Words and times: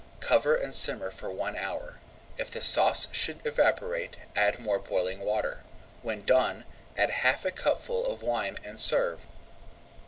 Cover 0.19 0.55
and 0.55 0.73
simmer 0.73 1.11
for 1.11 1.29
one 1.29 1.55
hour. 1.55 1.99
If 2.35 2.49
the 2.49 2.63
sauce 2.63 3.07
should 3.11 3.39
evaporate, 3.45 4.15
add 4.35 4.57
more 4.57 4.79
boiling 4.79 5.19
water. 5.19 5.61
When 6.01 6.23
done, 6.25 6.65
add 6.97 7.11
half 7.11 7.45
a 7.45 7.51
cupful 7.51 8.07
of 8.07 8.23
wine 8.23 8.57
and 8.63 8.79
serve. 8.81 9.27